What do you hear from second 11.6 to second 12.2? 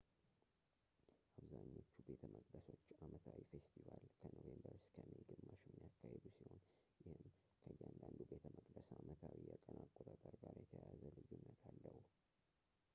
አለው